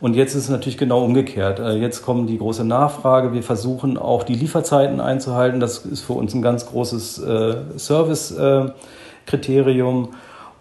[0.00, 1.58] Und jetzt ist es natürlich genau umgekehrt.
[1.58, 3.32] Äh, jetzt kommt die große Nachfrage.
[3.32, 5.58] Wir versuchen auch die Lieferzeiten einzuhalten.
[5.60, 10.10] Das ist für uns ein ganz großes äh, Service-Kriterium.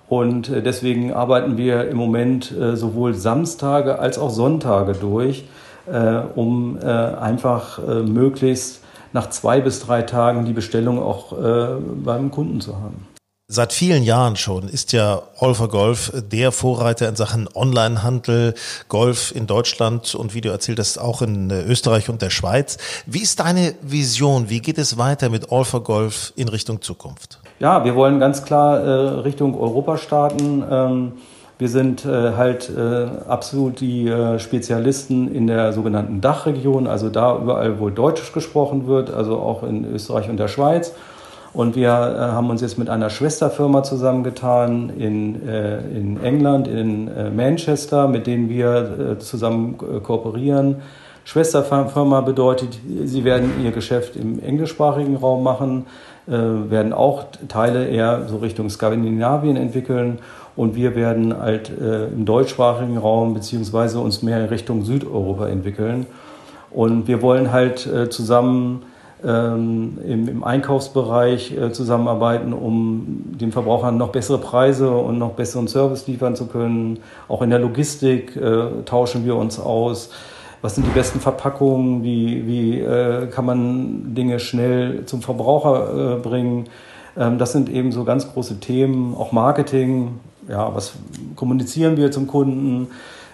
[0.09, 5.45] Und äh, deswegen arbeiten wir im Moment äh, sowohl Samstage als auch Sonntage durch,
[5.91, 11.33] äh, um einfach möglichst nach zwei bis drei Tagen die Bestellung auch
[12.03, 13.07] beim Kunden zu haben.
[13.51, 18.53] Seit vielen Jahren schon ist ja Olfer Golf der Vorreiter in Sachen Onlinehandel,
[18.89, 22.77] Golf in Deutschland und wie du erzählt hast, auch in Österreich und der Schweiz.
[23.07, 24.51] Wie ist deine Vision?
[24.51, 27.39] Wie geht es weiter mit Olfer Golf in Richtung Zukunft?
[27.57, 30.63] Ja, wir wollen ganz klar äh, Richtung Europa starten.
[30.69, 31.11] Ähm,
[31.57, 37.35] wir sind äh, halt äh, absolut die äh, Spezialisten in der sogenannten Dachregion, also da
[37.35, 40.93] überall, wo Deutsch gesprochen wird, also auch in Österreich und der Schweiz.
[41.53, 41.91] Und wir äh,
[42.31, 48.49] haben uns jetzt mit einer Schwesterfirma zusammengetan in, äh, in England, in Manchester, mit denen
[48.49, 50.77] wir zusammen kooperieren.
[51.25, 55.85] Schwesterfirma bedeutet, sie werden ihr Geschäft im englischsprachigen Raum machen
[56.29, 60.19] äh, werden auch Teile eher so Richtung Skandinavien entwickeln
[60.55, 66.05] und wir werden halt äh, im deutschsprachigen Raum beziehungsweise uns mehr Richtung Südeuropa entwickeln.
[66.69, 68.83] Und wir wollen halt äh, zusammen
[69.25, 75.67] ähm, im, im, Einkaufsbereich äh, zusammenarbeiten, um den Verbrauchern noch bessere Preise und noch besseren
[75.67, 76.99] Service liefern zu können.
[77.27, 80.09] Auch in der Logistik äh, tauschen wir uns aus
[80.61, 86.19] was sind die besten Verpackungen, wie, wie äh, kann man Dinge schnell zum Verbraucher äh,
[86.19, 86.65] bringen.
[87.17, 90.93] Ähm, das sind eben so ganz große Themen, auch Marketing, ja, was
[91.35, 92.87] kommunizieren wir zum Kunden.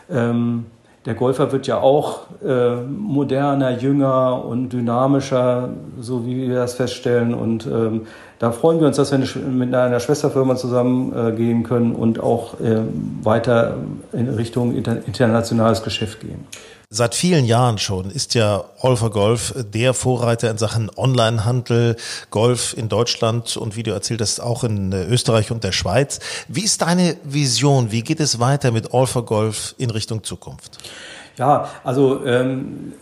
[0.10, 0.66] Ähm,
[1.06, 7.36] der Golfer wird ja auch äh, moderner, jünger und dynamischer, so wie wir das feststellen.
[7.36, 8.08] Und ähm,
[8.40, 12.80] da freuen wir uns, dass wir mit einer Schwesterfirma zusammengehen äh, können und auch äh,
[13.22, 13.76] weiter
[14.14, 16.48] in Richtung inter internationales Geschäft gehen.
[16.90, 21.96] Seit vielen Jahren schon ist ja Olfer Golf der Vorreiter in Sachen Onlinehandel,
[22.30, 26.20] Golf in Deutschland und wie du erzählt hast, auch in äh, Österreich und der Schweiz.
[26.48, 27.92] Wie ist deine Vision?
[27.92, 30.78] Wie geht es weiter mit Olfer Golf in Richtung Zukunft?
[31.38, 32.94] Ja, also, ähm,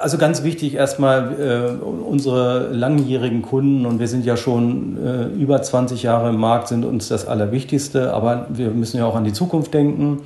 [0.00, 5.62] also ganz wichtig erstmal äh, unsere langjährigen Kunden und wir sind ja schon äh, über
[5.62, 9.32] 20 Jahre im Markt, sind uns das Allerwichtigste, aber wir müssen ja auch an die
[9.32, 10.22] Zukunft denken.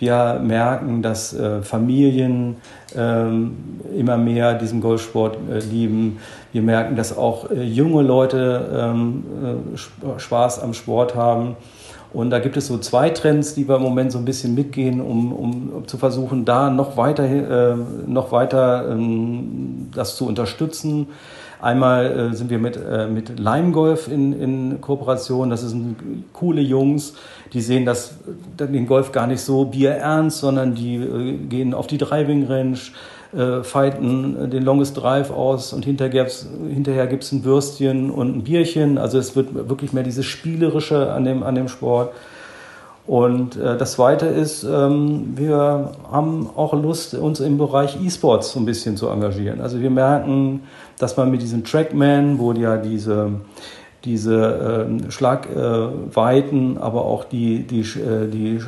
[0.00, 2.56] Wir merken, dass äh, Familien
[2.96, 6.20] ähm, immer mehr diesen Golfsport äh, lieben.
[6.52, 9.24] Wir merken, dass auch äh, junge Leute ähm,
[9.76, 11.56] äh, Spaß am Sport haben.
[12.14, 15.02] Und da gibt es so zwei Trends, die wir im Moment so ein bisschen mitgehen,
[15.02, 21.08] um, um zu versuchen, da noch weiter, äh, noch weiter ähm, das zu unterstützen.
[21.62, 25.50] Einmal äh, sind wir mit, äh, mit Lime Golf in, in Kooperation.
[25.50, 25.96] Das sind
[26.32, 27.14] coole Jungs,
[27.52, 28.14] die sehen das,
[28.58, 32.78] den Golf gar nicht so bierernst, sondern die äh, gehen auf die Driving Range,
[33.36, 38.42] äh, fighten den Longest Drive aus und hinterher gibt's, hinterher gibt's ein Würstchen und ein
[38.42, 38.96] Bierchen.
[38.96, 42.12] Also es wird wirklich mehr dieses Spielerische an dem, an dem Sport.
[43.06, 48.60] Und äh, das Zweite ist, ähm, wir haben auch Lust, uns im Bereich E-Sports so
[48.60, 49.60] ein bisschen zu engagieren.
[49.60, 50.62] Also wir merken,
[51.00, 53.32] dass man mit diesem Trackman, wo ja diese
[54.04, 58.60] diese äh, Schlagweiten, äh, aber auch die, die, äh, die, äh,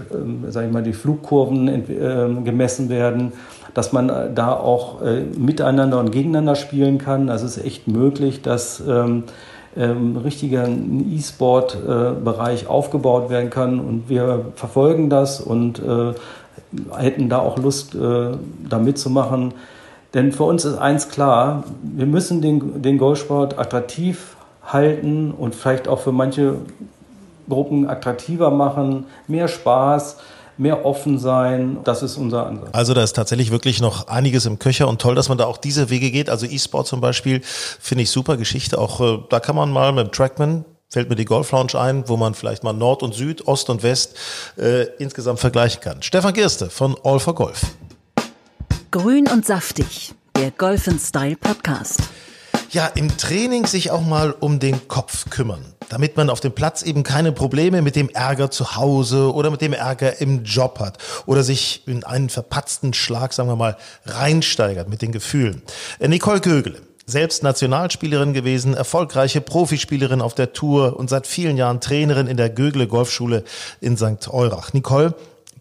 [0.49, 3.33] sag ich mal, die Flugkurven äh, gemessen werden,
[3.73, 7.31] dass man da auch äh, miteinander und gegeneinander spielen kann.
[7.31, 9.25] Also es ist echt möglich, dass ähm,
[9.75, 13.81] ähm, richtiger E-Sport-Bereich aufgebaut werden kann.
[13.81, 16.13] Und wir verfolgen das und äh,
[16.95, 18.33] hätten da auch Lust, äh,
[18.69, 19.55] da mitzumachen.
[20.15, 25.89] Denn für uns ist eins klar, wir müssen den, den Golfsport attraktiv halten und vielleicht
[25.89, 26.57] auch für manche
[27.49, 30.19] Gruppen attraktiver machen, mehr Spaß,
[30.59, 31.79] mehr offen sein.
[31.85, 32.69] Das ist unser Ansatz.
[32.73, 35.57] Also da ist tatsächlich wirklich noch einiges im Köcher und toll, dass man da auch
[35.57, 36.29] diese Wege geht.
[36.31, 38.79] Also E-Sport zum Beispiel finde ich super Geschichte.
[38.79, 42.07] Auch äh, da kann man mal mit dem Trackman fällt mir die Golf Lounge ein,
[42.07, 44.15] wo man vielleicht mal Nord und Süd, Ost und West
[44.59, 46.03] äh, insgesamt vergleichen kann.
[46.03, 47.63] Stefan Gerste von All for Golf.
[48.93, 52.01] Grün und saftig, der Golf Style Podcast.
[52.73, 56.83] Ja, im Training sich auch mal um den Kopf kümmern, damit man auf dem Platz
[56.83, 60.99] eben keine Probleme mit dem Ärger zu Hause oder mit dem Ärger im Job hat
[61.25, 65.63] oder sich in einen verpatzten Schlag, sagen wir mal, reinsteigert mit den Gefühlen.
[65.99, 71.81] Äh, Nicole Gögele, selbst Nationalspielerin gewesen, erfolgreiche Profispielerin auf der Tour und seit vielen Jahren
[71.81, 73.45] Trainerin in der Gögle Golfschule
[73.81, 74.29] in St.
[74.29, 74.75] Eurach.
[74.75, 75.15] Nicole,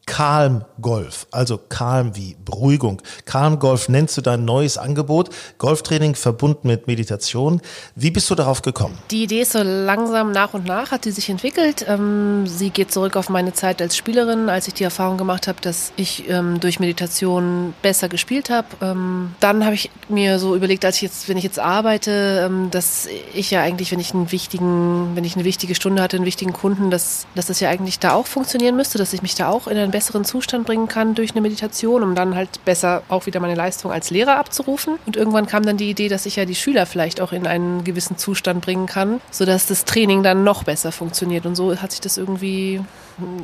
[0.06, 3.02] Calm Golf, also Calm wie Beruhigung.
[3.26, 7.62] Calm Golf nennst du dein neues Angebot, Golftraining verbunden mit Meditation.
[7.96, 8.98] Wie bist du darauf gekommen?
[9.12, 11.86] Die Idee ist so langsam nach und nach hat sie sich entwickelt.
[11.88, 15.62] Ähm, sie geht zurück auf meine Zeit als Spielerin, als ich die Erfahrung gemacht habe,
[15.62, 18.68] dass ich ähm, durch Meditation besser gespielt habe.
[18.82, 23.08] Ähm, dann habe ich mir so überlegt, als ich jetzt, wenn ich jetzt arbeite, dass
[23.34, 26.54] ich ja eigentlich, wenn ich einen wichtigen, wenn ich eine wichtige Stunde hatte, einen wichtigen
[26.54, 29.68] Kunden, dass, dass das ja eigentlich da auch funktionieren müsste, dass ich mich da auch
[29.68, 33.40] in einen besseren Zustand bringen kann durch eine Meditation, um dann halt besser auch wieder
[33.40, 34.98] meine Leistung als Lehrer abzurufen.
[35.06, 37.84] Und irgendwann kam dann die Idee, dass ich ja die Schüler vielleicht auch in einen
[37.84, 41.46] gewissen Zustand bringen kann, sodass das Training dann noch besser funktioniert.
[41.46, 42.82] Und so hat sich das irgendwie,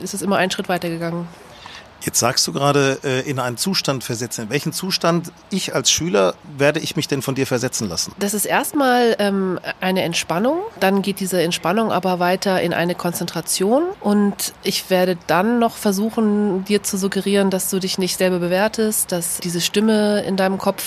[0.02, 1.28] ist es immer einen Schritt weitergegangen.
[2.02, 4.44] Jetzt sagst du gerade, äh, in einen Zustand versetzen.
[4.44, 8.14] In welchen Zustand ich als Schüler werde ich mich denn von dir versetzen lassen?
[8.20, 10.60] Das ist erstmal ähm, eine Entspannung.
[10.80, 13.84] Dann geht diese Entspannung aber weiter in eine Konzentration.
[14.00, 19.12] Und ich werde dann noch versuchen, dir zu suggerieren, dass du dich nicht selber bewertest,
[19.12, 20.84] dass diese Stimme in deinem Kopf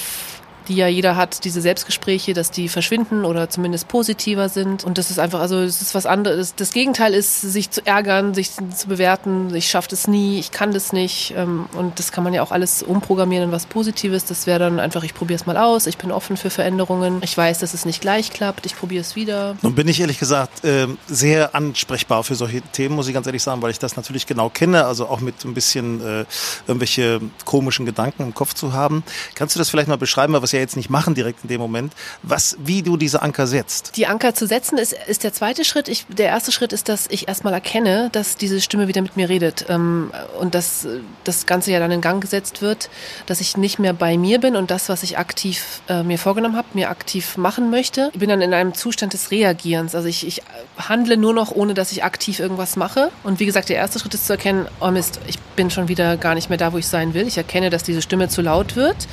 [0.70, 4.84] die ja jeder hat, diese Selbstgespräche, dass die verschwinden oder zumindest positiver sind.
[4.84, 6.54] Und das ist einfach, also es ist was anderes.
[6.54, 10.72] Das Gegenteil ist, sich zu ärgern, sich zu bewerten, ich schaffe das nie, ich kann
[10.72, 11.34] das nicht.
[11.36, 14.24] Ähm, und das kann man ja auch alles umprogrammieren in was Positives.
[14.26, 17.20] Das wäre dann einfach, ich probiere es mal aus, ich bin offen für Veränderungen.
[17.24, 19.56] Ich weiß, dass es nicht gleich klappt, ich probiere es wieder.
[19.62, 23.42] Nun bin ich ehrlich gesagt ähm, sehr ansprechbar für solche Themen, muss ich ganz ehrlich
[23.42, 26.24] sagen, weil ich das natürlich genau kenne, also auch mit ein bisschen äh,
[26.68, 29.02] irgendwelche komischen Gedanken im Kopf zu haben.
[29.34, 31.92] Kannst du das vielleicht mal beschreiben, was ja jetzt nicht machen direkt in dem Moment,
[32.22, 33.96] was, wie du diese Anker setzt.
[33.96, 35.88] Die Anker zu setzen ist, ist der zweite Schritt.
[35.88, 39.28] Ich, der erste Schritt ist, dass ich erstmal erkenne, dass diese Stimme wieder mit mir
[39.28, 40.86] redet ähm, und dass
[41.24, 42.90] das Ganze ja dann in Gang gesetzt wird,
[43.26, 46.56] dass ich nicht mehr bei mir bin und das, was ich aktiv äh, mir vorgenommen
[46.56, 48.10] habe, mir aktiv machen möchte.
[48.12, 49.94] Ich bin dann in einem Zustand des Reagierens.
[49.94, 50.42] Also ich, ich
[50.76, 53.10] handle nur noch, ohne dass ich aktiv irgendwas mache.
[53.22, 56.16] Und wie gesagt, der erste Schritt ist zu erkennen, oh Mist, ich bin schon wieder
[56.16, 57.26] gar nicht mehr da, wo ich sein will.
[57.26, 59.08] Ich erkenne, dass diese Stimme zu laut wird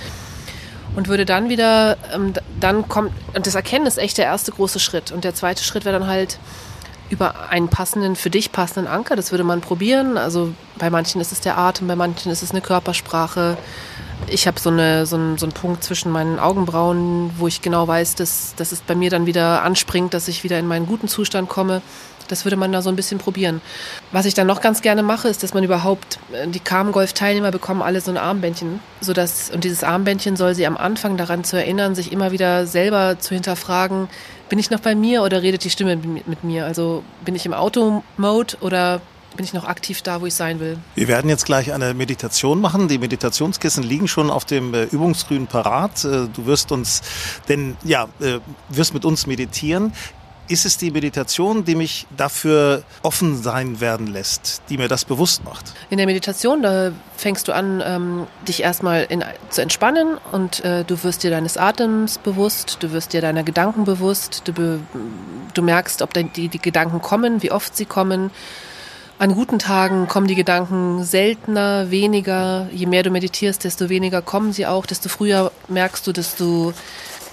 [0.97, 4.79] und würde dann wieder, ähm, dann kommt, und das Erkennen ist echt der erste große
[4.79, 5.11] Schritt.
[5.11, 6.39] Und der zweite Schritt wäre dann halt
[7.11, 10.17] über einen passenden, für dich passenden Anker, das würde man probieren.
[10.17, 13.57] Also bei manchen ist es der Atem, bei manchen ist es eine Körpersprache.
[14.25, 17.87] Ich habe so, eine, so, einen, so einen Punkt zwischen meinen Augenbrauen, wo ich genau
[17.87, 21.07] weiß, dass, dass es bei mir dann wieder anspringt, dass ich wieder in meinen guten
[21.07, 21.83] Zustand komme.
[22.27, 23.61] Das würde man da so ein bisschen probieren.
[24.11, 27.81] Was ich dann noch ganz gerne mache, ist, dass man überhaupt, äh, die Carmen-Golf-Teilnehmer bekommen
[27.81, 31.95] alle so ein Armbändchen, sodass, und dieses Armbändchen soll sie am Anfang daran zu erinnern,
[31.95, 34.09] sich immer wieder selber zu hinterfragen,
[34.49, 36.65] bin ich noch bei mir oder redet die Stimme mit mir?
[36.65, 39.01] Also bin ich im Auto-Mode oder
[39.35, 40.77] bin ich noch aktiv da, wo ich sein will.
[40.95, 42.87] Wir werden jetzt gleich eine Meditation machen.
[42.87, 46.03] Die Meditationskissen liegen schon auf dem äh, Übungsgrün parat.
[46.03, 47.01] Äh, du wirst uns,
[47.47, 48.07] denn ja,
[48.69, 49.93] wirst mit uns meditieren.
[50.49, 55.43] Ist es die Meditation, die mich dafür offen sein werden lässt, die mir das bewusst
[55.43, 55.73] macht?
[55.89, 60.85] In der Meditation, da fängst du an, ähm, dich erstmal in, zu entspannen und äh,
[60.85, 64.79] du wirst dir deines Atems bewusst, du wirst dir deiner Gedanken bewusst, du, be,
[65.53, 68.31] du merkst, ob die, die Gedanken kommen, wie oft sie kommen.
[69.19, 72.69] An guten Tagen kommen die Gedanken seltener, weniger.
[72.71, 76.71] Je mehr du meditierst, desto weniger kommen sie auch, desto früher merkst du, dass du,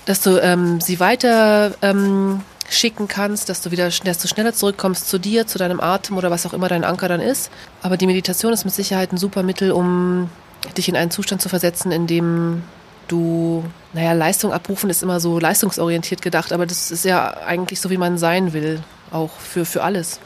[0.05, 5.19] dass du ähm, sie weiter ähm, schicken kannst, dass du wieder desto schneller zurückkommst zu
[5.19, 7.51] dir, zu deinem Atem oder was auch immer dein Anker dann ist.
[7.83, 10.31] Aber die Meditation ist mit Sicherheit ein super Mittel, um
[10.77, 12.63] dich in einen Zustand zu versetzen, in dem
[13.09, 17.91] du, naja, Leistung abrufen ist immer so leistungsorientiert gedacht, aber das ist ja eigentlich so,
[17.91, 20.21] wie man sein will, auch für, für alles.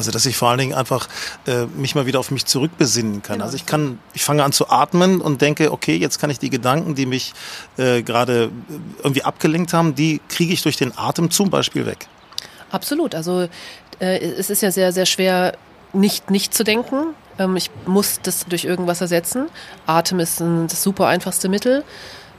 [0.00, 1.08] Also dass ich vor allen Dingen einfach
[1.46, 3.34] äh, mich mal wieder auf mich zurückbesinnen kann.
[3.34, 3.44] Genau.
[3.44, 6.48] Also ich kann, ich fange an zu atmen und denke, okay, jetzt kann ich die
[6.48, 7.34] Gedanken, die mich
[7.76, 8.50] äh, gerade
[9.02, 12.06] irgendwie abgelenkt haben, die kriege ich durch den Atem zum Beispiel weg.
[12.70, 13.14] Absolut.
[13.14, 13.46] Also
[13.98, 15.58] äh, es ist ja sehr, sehr schwer,
[15.92, 17.12] nicht nicht zu denken.
[17.38, 19.48] Ähm, ich muss das durch irgendwas ersetzen.
[19.84, 21.84] Atem ist ein, das super einfachste Mittel.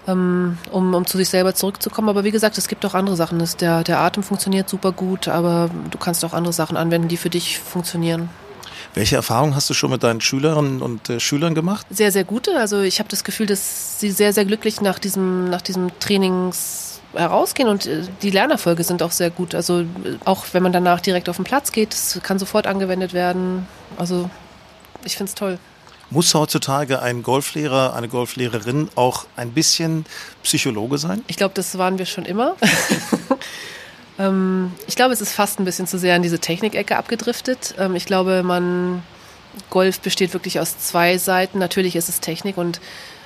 [0.07, 2.09] Ähm, um, um zu sich selber zurückzukommen.
[2.09, 3.37] Aber wie gesagt, es gibt auch andere Sachen.
[3.37, 7.17] Das, der, der Atem funktioniert super gut, aber du kannst auch andere Sachen anwenden, die
[7.17, 8.29] für dich funktionieren.
[8.93, 11.85] Welche Erfahrungen hast du schon mit deinen Schülerinnen und äh, Schülern gemacht?
[11.89, 12.57] Sehr, sehr gute.
[12.57, 16.99] Also ich habe das Gefühl, dass sie sehr, sehr glücklich nach diesem, nach diesem Trainings
[17.13, 19.55] herausgehen und äh, die Lernerfolge sind auch sehr gut.
[19.55, 19.85] Also
[20.25, 23.67] auch wenn man danach direkt auf den Platz geht, das kann sofort angewendet werden.
[23.97, 24.29] Also
[25.05, 25.57] ich finde es toll.
[26.11, 30.05] Muss heutzutage ein Golflehrer, eine Golflehrerin auch ein bisschen
[30.43, 31.23] Psychologe sein?
[31.27, 32.57] Ich glaube, das waren wir schon immer.
[34.19, 37.75] ähm, ich glaube, es ist fast ein bisschen zu sehr in diese Technikecke abgedriftet.
[37.79, 39.03] Ähm, ich glaube, man
[39.69, 41.59] Golf besteht wirklich aus zwei Seiten.
[41.59, 42.81] Natürlich ist es Technik und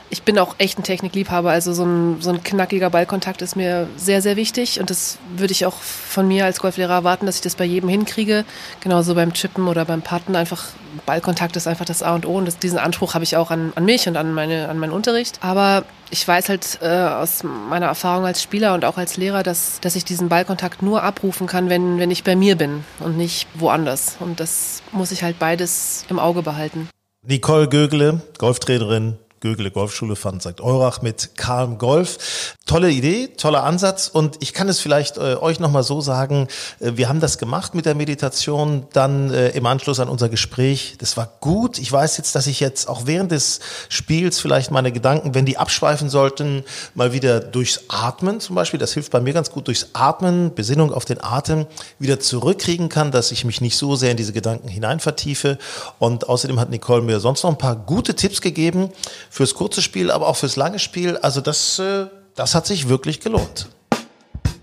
[0.09, 1.49] ich bin auch echt ein Technikliebhaber.
[1.49, 4.79] Also so ein, so ein knackiger Ballkontakt ist mir sehr, sehr wichtig.
[4.79, 7.89] Und das würde ich auch von mir als Golflehrer erwarten, dass ich das bei jedem
[7.89, 8.45] hinkriege.
[8.81, 10.35] Genauso beim Chippen oder beim Putten.
[10.35, 10.65] Einfach
[11.05, 12.37] Ballkontakt ist einfach das A und O.
[12.37, 14.93] Und das, diesen Anspruch habe ich auch an, an mich und an, meine, an meinen
[14.93, 15.39] Unterricht.
[15.41, 19.79] Aber ich weiß halt äh, aus meiner Erfahrung als Spieler und auch als Lehrer, dass,
[19.81, 23.47] dass ich diesen Ballkontakt nur abrufen kann, wenn, wenn ich bei mir bin und nicht
[23.55, 24.17] woanders.
[24.19, 26.89] Und das muss ich halt beides im Auge behalten.
[27.27, 30.61] Nicole Gögele, Golftrainerin, Gögele Golfschule fand St.
[30.61, 32.55] Eurach mit Calm Golf.
[32.65, 36.47] Tolle Idee, toller Ansatz und ich kann es vielleicht äh, euch nochmal so sagen,
[36.79, 40.95] äh, wir haben das gemacht mit der Meditation, dann äh, im Anschluss an unser Gespräch.
[40.97, 41.77] Das war gut.
[41.77, 45.57] Ich weiß jetzt, dass ich jetzt auch während des Spiels vielleicht meine Gedanken, wenn die
[45.57, 46.63] abschweifen sollten,
[46.95, 50.91] mal wieder durchs Atmen zum Beispiel, das hilft bei mir ganz gut, durchs Atmen, Besinnung
[50.91, 51.67] auf den Atem,
[51.99, 55.59] wieder zurückkriegen kann, dass ich mich nicht so sehr in diese Gedanken hinein vertiefe.
[55.99, 58.89] Und außerdem hat Nicole mir sonst noch ein paar gute Tipps gegeben
[59.35, 61.17] fürs kurze Spiel, aber auch fürs lange Spiel.
[61.17, 63.67] Also das, äh, das hat sich wirklich gelohnt.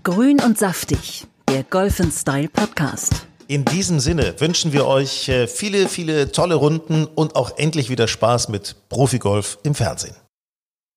[0.01, 3.13] Grün und saftig, der Golf Style Podcast.
[3.47, 8.07] In diesem Sinne wünschen wir euch äh, viele, viele tolle Runden und auch endlich wieder
[8.07, 10.15] Spaß mit Profigolf im Fernsehen.